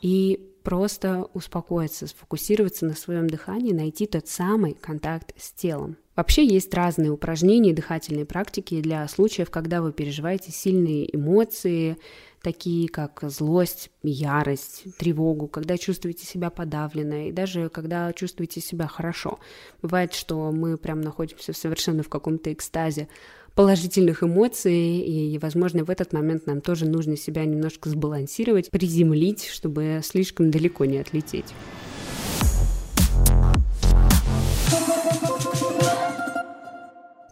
и 0.00 0.40
просто 0.62 1.26
успокоиться, 1.34 2.06
сфокусироваться 2.06 2.86
на 2.86 2.94
своем 2.94 3.26
дыхании, 3.26 3.74
найти 3.74 4.06
тот 4.06 4.26
самый 4.28 4.78
контакт 4.80 5.34
с 5.36 5.52
телом. 5.52 5.98
Вообще 6.16 6.46
есть 6.46 6.72
разные 6.72 7.10
упражнения 7.10 7.74
дыхательные 7.74 8.24
практики 8.24 8.80
для 8.80 9.06
случаев, 9.08 9.50
когда 9.50 9.82
вы 9.82 9.92
переживаете 9.92 10.52
сильные 10.52 11.14
эмоции, 11.14 11.98
такие 12.42 12.88
как 12.88 13.20
злость, 13.22 13.90
ярость, 14.02 14.84
тревогу, 14.98 15.48
когда 15.48 15.78
чувствуете 15.78 16.26
себя 16.26 16.50
подавленной, 16.50 17.28
и 17.28 17.32
даже 17.32 17.68
когда 17.68 18.12
чувствуете 18.12 18.60
себя 18.60 18.86
хорошо. 18.86 19.38
Бывает, 19.80 20.12
что 20.12 20.50
мы 20.50 20.76
прям 20.76 21.00
находимся 21.00 21.52
совершенно 21.52 22.02
в 22.02 22.08
каком-то 22.08 22.52
экстазе 22.52 23.08
положительных 23.54 24.22
эмоций, 24.22 24.98
и, 24.98 25.38
возможно, 25.38 25.84
в 25.84 25.90
этот 25.90 26.12
момент 26.12 26.46
нам 26.46 26.60
тоже 26.60 26.86
нужно 26.86 27.16
себя 27.16 27.44
немножко 27.44 27.90
сбалансировать, 27.90 28.70
приземлить, 28.70 29.46
чтобы 29.46 30.00
слишком 30.02 30.50
далеко 30.50 30.84
не 30.84 30.98
отлететь. 30.98 31.52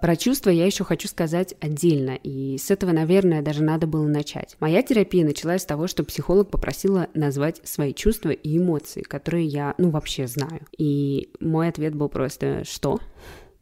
Про 0.00 0.16
чувства 0.16 0.48
я 0.48 0.64
еще 0.64 0.82
хочу 0.82 1.08
сказать 1.08 1.54
отдельно, 1.60 2.18
и 2.22 2.56
с 2.56 2.70
этого, 2.70 2.92
наверное, 2.92 3.42
даже 3.42 3.62
надо 3.62 3.86
было 3.86 4.06
начать. 4.06 4.56
Моя 4.58 4.82
терапия 4.82 5.24
началась 5.24 5.62
с 5.62 5.66
того, 5.66 5.86
что 5.86 6.04
психолог 6.04 6.50
попросила 6.50 7.08
назвать 7.12 7.60
свои 7.64 7.92
чувства 7.92 8.30
и 8.30 8.56
эмоции, 8.56 9.02
которые 9.02 9.44
я, 9.44 9.74
ну, 9.76 9.90
вообще 9.90 10.26
знаю. 10.26 10.66
И 10.78 11.30
мой 11.40 11.68
ответ 11.68 11.94
был 11.94 12.08
просто 12.08 12.64
«что?». 12.64 12.98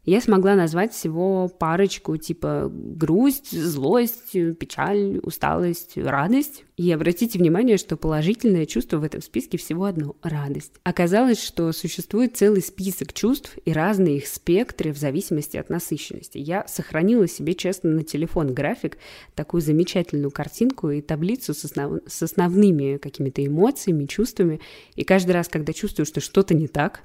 Я 0.05 0.21
смогла 0.21 0.55
назвать 0.55 0.93
всего 0.93 1.49
парочку, 1.49 2.17
типа 2.17 2.71
грусть, 2.71 3.51
злость, 3.51 4.31
печаль, 4.31 5.19
усталость, 5.21 5.97
радость. 5.97 6.63
И 6.79 6.93
обратите 6.93 7.37
внимание, 7.37 7.75
что 7.75 7.97
положительное 7.97 8.65
чувство 8.65 8.99
в 8.99 9.03
этом 9.03 9.21
списке 9.21 9.57
всего 9.57 9.83
одно– 9.83 10.15
радость. 10.21 10.71
Оказалось, 10.83 11.43
что 11.43 11.73
существует 11.73 12.37
целый 12.37 12.61
список 12.61 13.11
чувств 13.11 13.57
и 13.65 13.73
разные 13.73 14.15
их 14.15 14.27
спектры 14.27 14.93
в 14.93 14.97
зависимости 14.97 15.57
от 15.57 15.69
насыщенности. 15.69 16.37
Я 16.37 16.65
сохранила 16.69 17.27
себе, 17.27 17.53
честно, 17.53 17.89
на 17.89 18.03
телефон 18.03 18.53
график, 18.53 18.97
такую 19.35 19.59
замечательную 19.59 20.31
картинку 20.31 20.89
и 20.89 21.01
таблицу 21.01 21.53
с, 21.53 21.65
основ... 21.65 21.99
с 22.07 22.23
основными 22.23 22.95
какими-то 22.95 23.45
эмоциями, 23.45 24.05
чувствами. 24.05 24.61
И 24.95 25.03
каждый 25.03 25.31
раз, 25.31 25.49
когда 25.49 25.73
чувствую, 25.73 26.05
что 26.05 26.21
что-то 26.21 26.53
не 26.53 26.69
так, 26.69 27.01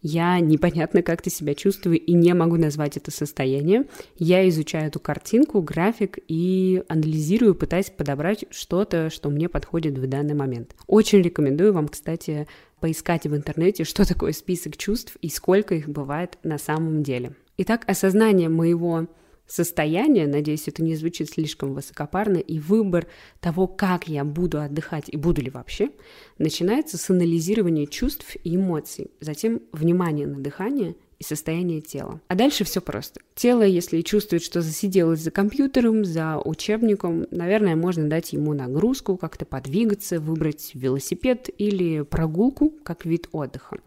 я 0.00 0.38
непонятно 0.40 1.02
как-то 1.02 1.28
себя 1.28 1.54
чувствую 1.54 1.98
и 1.98 2.12
не 2.12 2.32
могу 2.32 2.56
назвать 2.56 2.96
это 2.96 3.10
состояние, 3.10 3.84
я 4.16 4.48
изучаю 4.48 4.88
эту 4.88 5.00
картинку, 5.00 5.60
график 5.60 6.18
и 6.28 6.82
анализирую, 6.88 7.54
пытаясь 7.54 7.90
подобрать 7.90 8.44
что-то, 8.50 9.10
что 9.18 9.30
мне 9.30 9.48
подходит 9.48 9.98
в 9.98 10.06
данный 10.06 10.34
момент. 10.34 10.76
Очень 10.86 11.22
рекомендую 11.22 11.72
вам, 11.72 11.88
кстати, 11.88 12.46
поискать 12.78 13.26
в 13.26 13.34
интернете, 13.34 13.82
что 13.82 14.06
такое 14.06 14.30
список 14.30 14.76
чувств 14.76 15.16
и 15.20 15.28
сколько 15.28 15.74
их 15.74 15.88
бывает 15.88 16.38
на 16.44 16.56
самом 16.56 17.02
деле. 17.02 17.34
Итак, 17.56 17.82
осознание 17.88 18.48
моего 18.48 19.08
состояния, 19.48 20.28
надеюсь, 20.28 20.68
это 20.68 20.84
не 20.84 20.94
звучит 20.94 21.30
слишком 21.30 21.74
высокопарно, 21.74 22.36
и 22.36 22.60
выбор 22.60 23.08
того, 23.40 23.66
как 23.66 24.06
я 24.06 24.24
буду 24.24 24.60
отдыхать 24.60 25.08
и 25.08 25.16
буду 25.16 25.42
ли 25.42 25.50
вообще, 25.50 25.90
начинается 26.38 26.96
с 26.96 27.10
анализирования 27.10 27.86
чувств 27.86 28.36
и 28.44 28.54
эмоций, 28.54 29.10
затем 29.20 29.62
внимание 29.72 30.28
на 30.28 30.38
дыхание 30.38 30.94
и 31.18 31.24
состояние 31.24 31.80
тела. 31.80 32.20
А 32.28 32.34
дальше 32.34 32.64
все 32.64 32.80
просто. 32.80 33.20
Тело, 33.34 33.62
если 33.62 34.02
чувствует, 34.02 34.42
что 34.42 34.62
засиделось 34.62 35.20
за 35.20 35.30
компьютером, 35.30 36.04
за 36.04 36.38
учебником, 36.38 37.26
наверное, 37.30 37.74
можно 37.74 38.08
дать 38.08 38.32
ему 38.32 38.52
нагрузку, 38.54 39.16
как-то 39.16 39.44
подвигаться, 39.44 40.20
выбрать 40.20 40.70
велосипед 40.74 41.50
или 41.58 42.02
прогулку 42.02 42.72
как 42.84 43.04
вид 43.04 43.28
отдыха. 43.32 43.78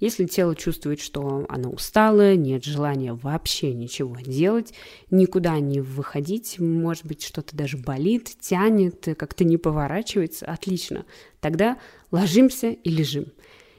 Если 0.00 0.26
тело 0.26 0.56
чувствует, 0.56 1.00
что 1.00 1.46
оно 1.48 1.70
устало, 1.70 2.34
нет 2.34 2.64
желания 2.64 3.14
вообще 3.14 3.72
ничего 3.72 4.16
делать, 4.16 4.74
никуда 5.10 5.58
не 5.60 5.80
выходить, 5.80 6.58
может 6.58 7.06
быть, 7.06 7.22
что-то 7.22 7.56
даже 7.56 7.78
болит, 7.78 8.32
тянет, 8.40 9.06
как-то 9.16 9.44
не 9.44 9.56
поворачивается, 9.56 10.46
отлично. 10.46 11.06
Тогда 11.40 11.78
ложимся 12.10 12.70
и 12.70 12.90
лежим. 12.90 13.26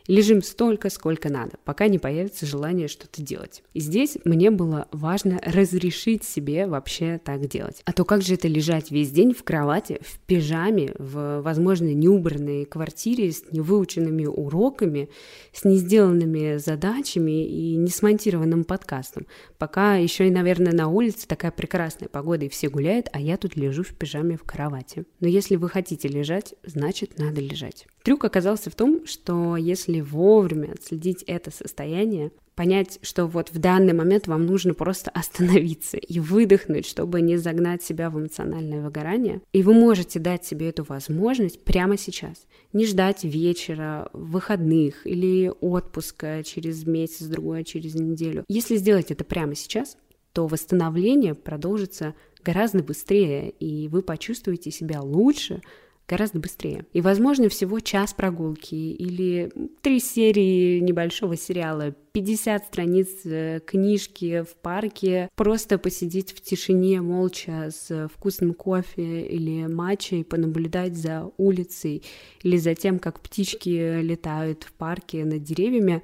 Лежим 0.08 0.44
столько, 0.44 0.92
сколько 0.92 1.30
надо, 1.30 1.54
пока 1.64 1.88
не 1.88 1.98
появится 1.98 2.46
желание 2.46 2.88
что-то 2.88 3.24
делать. 3.24 3.64
И 3.74 3.80
здесь 3.80 4.18
мне 4.24 4.52
было 4.52 4.88
важно 4.92 5.42
разрешить 5.44 6.24
себе 6.24 6.68
вообще 6.68 7.20
так 7.24 7.48
делать. 7.48 7.82
А 7.86 7.92
то 7.92 8.06
как 8.06 8.22
же 8.22 8.36
это 8.36 8.48
лежать 8.48 8.92
весь 8.92 9.10
день 9.10 9.34
в 9.34 9.44
кровати, 9.44 10.00
в 10.02 10.20
пижаме, 10.20 10.94
в, 11.00 11.42
возможно, 11.42 11.92
неубранной 11.94 12.66
квартире 12.66 13.32
с 13.32 13.52
невыученными 13.52 14.26
уроками, 14.26 15.10
с 15.52 15.64
несделанными 15.64 16.58
задачами 16.58 17.44
и 17.44 17.76
несмонтированным 17.76 18.64
подкастом, 18.64 19.26
пока 19.58 19.96
еще 19.96 20.28
и, 20.28 20.32
наверное, 20.32 20.74
на 20.74 20.88
улице 20.88 21.28
такая 21.28 21.52
прекрасная 21.52 22.10
погода 22.10 22.46
и 22.46 22.50
все 22.50 22.70
гуляют, 22.70 23.08
а 23.12 23.20
я 23.20 23.38
тут 23.38 23.56
лежу 23.56 23.82
в 23.82 23.96
пижаме 23.96 24.38
в 24.38 24.44
кровати. 24.44 25.06
Но 25.20 25.28
если 25.28 25.56
вы 25.56 25.68
хотите 25.68 26.08
лежать, 26.08 26.54
значит 26.64 27.18
надо 27.18 27.42
лежать. 27.42 27.88
Трюк 28.06 28.24
оказался 28.24 28.70
в 28.70 28.76
том, 28.76 29.08
что 29.08 29.58
если 29.58 30.00
вовремя 30.00 30.74
отследить 30.74 31.24
это 31.24 31.50
состояние, 31.50 32.32
понять, 32.54 33.00
что 33.02 33.26
вот 33.26 33.52
в 33.52 33.58
данный 33.58 33.94
момент 33.94 34.28
вам 34.28 34.46
нужно 34.46 34.76
просто 34.76 35.10
остановиться 35.10 35.98
и 35.98 36.20
выдохнуть, 36.20 36.86
чтобы 36.86 37.22
не 37.22 37.38
загнать 37.38 37.82
себя 37.82 38.12
в 38.12 38.20
эмоциональное 38.20 38.84
выгорание. 38.84 39.42
И 39.54 39.64
вы 39.64 39.74
можете 39.74 40.20
дать 40.20 40.46
себе 40.46 40.70
эту 40.70 40.84
возможность 40.84 41.64
прямо 41.64 41.98
сейчас. 41.98 42.46
Не 42.74 42.86
ждать 42.86 43.24
вечера, 43.24 44.08
выходных 44.14 45.08
или 45.08 45.52
отпуска 45.60 46.44
через 46.44 46.86
месяц, 46.86 47.26
другой, 47.26 47.64
через 47.64 47.96
неделю. 47.96 48.46
Если 48.48 48.76
сделать 48.76 49.10
это 49.10 49.24
прямо 49.24 49.56
сейчас, 49.56 49.98
то 50.32 50.46
восстановление 50.46 51.34
продолжится 51.34 52.14
гораздо 52.44 52.84
быстрее, 52.84 53.50
и 53.50 53.88
вы 53.88 54.04
почувствуете 54.04 54.70
себя 54.70 55.02
лучше, 55.02 55.64
гораздо 56.08 56.40
быстрее. 56.40 56.86
И, 56.94 57.02
возможно, 57.02 57.50
всего 57.50 57.80
час 57.80 58.14
прогулки 58.14 58.76
или 58.76 59.52
три 59.82 60.00
серии 60.00 60.80
небольшого 60.80 61.36
сериала, 61.36 61.96
50 62.14 62.66
страниц 62.66 63.10
э, 63.26 63.60
книжки 63.66 64.44
в 64.44 64.56
парке, 64.56 65.30
просто 65.36 65.78
посидеть 65.78 66.32
в 66.32 66.42
тишине 66.42 67.02
молча 67.02 67.72
с 67.72 68.08
вкусным 68.14 68.54
кофе 68.54 69.26
или 69.26 69.68
матчей, 69.68 70.24
понаблюдать 70.24 70.96
за 70.96 71.32
улицей 71.38 72.04
или 72.44 72.58
за 72.58 72.76
тем, 72.76 73.00
как 73.00 73.20
птички 73.20 74.02
летают 74.02 74.64
в 74.64 74.74
парке 74.74 75.26
над 75.26 75.44
деревьями, 75.44 76.04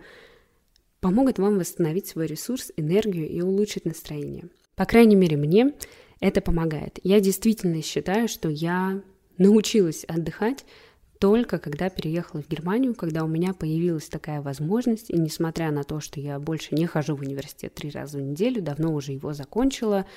помогут 1.00 1.40
вам 1.40 1.58
восстановить 1.58 2.08
свой 2.08 2.28
ресурс, 2.28 2.72
энергию 2.76 3.30
и 3.30 3.42
улучшить 3.42 3.86
настроение. 3.86 4.50
По 4.76 4.86
крайней 4.86 5.16
мере, 5.16 5.38
мне 5.38 5.74
это 6.20 6.42
помогает. 6.42 7.00
Я 7.04 7.20
действительно 7.20 7.82
считаю, 7.82 8.28
что 8.28 8.50
я 8.50 9.02
научилась 9.42 10.04
отдыхать 10.06 10.66
только 11.20 11.60
когда 11.60 11.90
переехала 11.90 12.42
в 12.42 12.50
Германию, 12.50 12.96
когда 12.96 13.24
у 13.24 13.28
меня 13.28 13.54
появилась 13.54 14.10
такая 14.10 14.42
возможность, 14.42 15.12
и 15.12 15.18
несмотря 15.20 15.70
на 15.70 15.84
то, 15.84 16.00
что 16.00 16.20
я 16.20 16.40
больше 16.40 16.74
не 16.74 16.88
хожу 16.88 17.16
в 17.16 17.22
университет 17.22 17.76
три 17.76 17.92
раза 17.92 18.18
в 18.18 18.22
неделю, 18.22 18.60
давно 18.60 18.92
уже 18.92 19.12
его 19.12 19.32
закончила, 19.32 20.08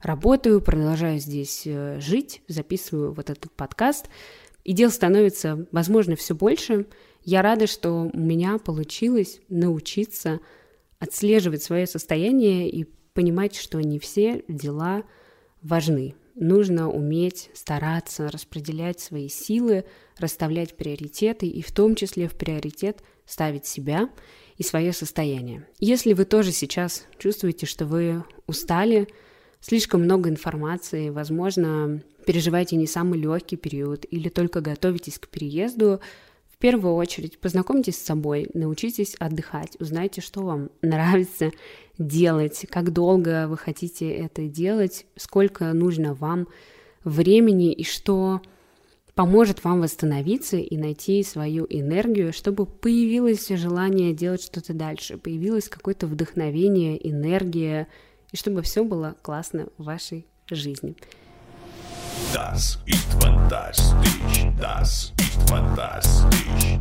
работаю, 0.00 0.62
продолжаю 0.62 1.18
здесь 1.18 1.64
э, 1.66 2.00
жить, 2.00 2.40
записываю 2.48 3.12
вот 3.12 3.28
этот 3.28 3.52
подкаст, 3.52 4.08
и 4.64 4.72
дел 4.72 4.90
становится, 4.90 5.66
возможно, 5.70 6.16
все 6.16 6.34
больше. 6.34 6.86
Я 7.24 7.42
рада, 7.42 7.66
что 7.66 8.10
у 8.10 8.18
меня 8.18 8.56
получилось 8.56 9.40
научиться 9.50 10.40
отслеживать 10.98 11.62
свое 11.62 11.86
состояние 11.86 12.70
и 12.70 12.86
понимать, 13.12 13.54
что 13.54 13.82
не 13.82 13.98
все 13.98 14.42
дела 14.48 15.02
важны 15.60 16.14
нужно 16.34 16.90
уметь 16.90 17.50
стараться 17.54 18.30
распределять 18.30 19.00
свои 19.00 19.28
силы, 19.28 19.84
расставлять 20.18 20.76
приоритеты 20.76 21.46
и 21.46 21.62
в 21.62 21.72
том 21.72 21.94
числе 21.94 22.28
в 22.28 22.34
приоритет 22.34 23.02
ставить 23.26 23.66
себя 23.66 24.08
и 24.56 24.62
свое 24.62 24.92
состояние. 24.92 25.66
Если 25.80 26.12
вы 26.12 26.24
тоже 26.24 26.52
сейчас 26.52 27.06
чувствуете, 27.18 27.66
что 27.66 27.86
вы 27.86 28.24
устали, 28.46 29.08
слишком 29.60 30.02
много 30.02 30.28
информации, 30.28 31.08
возможно, 31.08 32.02
переживаете 32.26 32.76
не 32.76 32.86
самый 32.86 33.18
легкий 33.18 33.56
период 33.56 34.04
или 34.10 34.28
только 34.28 34.60
готовитесь 34.60 35.18
к 35.18 35.28
переезду, 35.28 36.00
в 36.54 36.56
первую 36.56 36.94
очередь 36.94 37.40
познакомьтесь 37.40 37.96
с 37.96 38.04
собой, 38.04 38.48
научитесь 38.54 39.16
отдыхать, 39.18 39.76
узнайте, 39.80 40.20
что 40.20 40.42
вам 40.42 40.70
нравится 40.82 41.50
делать, 41.98 42.66
как 42.70 42.92
долго 42.92 43.48
вы 43.48 43.56
хотите 43.56 44.08
это 44.08 44.46
делать, 44.46 45.04
сколько 45.16 45.72
нужно 45.72 46.14
вам 46.14 46.46
времени 47.02 47.72
и 47.72 47.82
что 47.82 48.40
поможет 49.16 49.64
вам 49.64 49.80
восстановиться 49.80 50.56
и 50.56 50.76
найти 50.76 51.24
свою 51.24 51.66
энергию, 51.68 52.32
чтобы 52.32 52.66
появилось 52.66 53.48
желание 53.48 54.12
делать 54.12 54.42
что-то 54.42 54.74
дальше, 54.74 55.18
появилось 55.18 55.68
какое-то 55.68 56.06
вдохновение, 56.06 56.96
энергия, 57.10 57.88
и 58.30 58.36
чтобы 58.36 58.62
все 58.62 58.84
было 58.84 59.16
классно 59.22 59.66
в 59.76 59.84
вашей 59.84 60.26
жизни. 60.48 60.94
Das 62.32 62.78
ist 62.86 63.10
fantastisch, 63.20 64.46
das 64.58 65.13
fantastisch. 65.46 66.80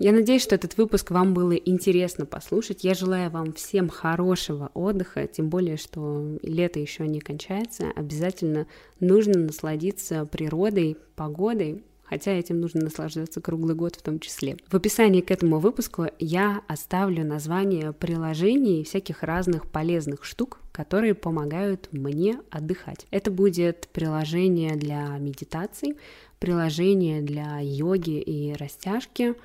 Я 0.00 0.12
надеюсь, 0.12 0.42
что 0.42 0.56
этот 0.56 0.76
выпуск 0.76 1.12
вам 1.12 1.34
было 1.34 1.52
интересно 1.52 2.26
послушать. 2.26 2.82
Я 2.82 2.94
желаю 2.94 3.30
вам 3.30 3.52
всем 3.52 3.88
хорошего 3.88 4.70
отдыха, 4.74 5.28
тем 5.28 5.48
более, 5.48 5.76
что 5.76 6.36
лето 6.42 6.80
еще 6.80 7.06
не 7.06 7.20
кончается. 7.20 7.92
Обязательно 7.94 8.66
нужно 8.98 9.38
насладиться 9.38 10.26
природой, 10.26 10.96
погодой, 11.14 11.84
хотя 12.02 12.32
этим 12.32 12.60
нужно 12.60 12.82
наслаждаться 12.82 13.40
круглый 13.40 13.76
год 13.76 13.94
в 13.94 14.02
том 14.02 14.18
числе. 14.18 14.56
В 14.68 14.74
описании 14.74 15.20
к 15.20 15.30
этому 15.30 15.58
выпуску 15.58 16.06
я 16.18 16.62
оставлю 16.66 17.24
название 17.24 17.92
приложений 17.92 18.80
и 18.80 18.84
всяких 18.84 19.22
разных 19.22 19.68
полезных 19.70 20.24
штук, 20.24 20.60
которые 20.72 21.14
помогают 21.14 21.88
мне 21.92 22.40
отдыхать. 22.50 23.06
Это 23.12 23.30
будет 23.30 23.88
приложение 23.92 24.76
для 24.76 25.06
медитаций, 25.18 25.96
приложение 26.44 27.22
для 27.22 27.58
йоги 27.62 28.20
и 28.20 28.52
растяжки– 28.52 29.34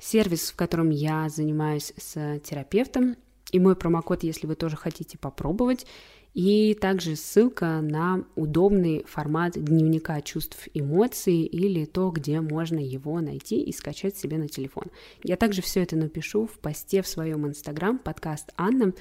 сервис, 0.00 0.50
в 0.50 0.56
котором 0.56 0.88
я 0.88 1.28
занимаюсь 1.28 1.92
с 1.98 2.40
терапевтом, 2.40 3.16
и 3.52 3.60
мой 3.60 3.76
промокод, 3.76 4.22
если 4.22 4.46
вы 4.46 4.54
тоже 4.54 4.76
хотите 4.76 5.18
попробовать, 5.18 5.86
и 6.32 6.72
также 6.72 7.16
ссылка 7.16 7.82
на 7.82 8.24
удобный 8.34 9.04
формат 9.06 9.62
дневника 9.62 10.22
чувств 10.22 10.68
эмоций 10.72 11.42
или 11.42 11.84
то, 11.84 12.10
где 12.10 12.40
можно 12.40 12.78
его 12.78 13.20
найти 13.20 13.60
и 13.60 13.70
скачать 13.70 14.16
себе 14.16 14.38
на 14.38 14.48
телефон. 14.48 14.84
Я 15.22 15.36
также 15.36 15.60
все 15.60 15.82
это 15.82 15.96
напишу 15.96 16.46
в 16.46 16.58
посте 16.58 17.02
в 17.02 17.06
своем 17.06 17.46
инстаграм, 17.46 17.98
подкаст 17.98 18.54
Анна. 18.56 18.94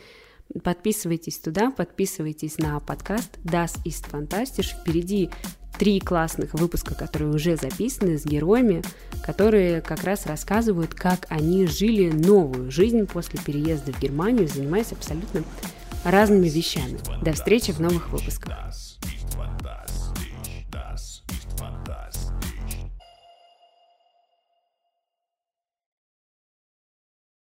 Подписывайтесь 0.63 1.39
туда, 1.39 1.71
подписывайтесь 1.71 2.57
на 2.57 2.79
подкаст 2.79 3.37
Das 3.43 3.77
ist 3.83 4.09
fantastisch. 4.09 4.73
Впереди 4.79 5.29
три 5.77 5.99
классных 5.99 6.53
выпуска, 6.53 6.95
которые 6.95 7.33
уже 7.33 7.57
записаны 7.57 8.17
с 8.17 8.25
героями, 8.25 8.81
которые 9.23 9.81
как 9.81 10.03
раз 10.03 10.25
рассказывают, 10.25 10.93
как 10.93 11.25
они 11.29 11.67
жили 11.67 12.11
новую 12.11 12.71
жизнь 12.71 13.05
после 13.05 13.39
переезда 13.39 13.91
в 13.91 13.99
Германию, 13.99 14.47
занимаясь 14.47 14.91
абсолютно 14.91 15.43
разными 16.03 16.47
вещами. 16.47 16.99
До 17.21 17.33
встречи 17.33 17.71
в 17.71 17.79
новых 17.79 18.09
выпусках. 18.09 18.53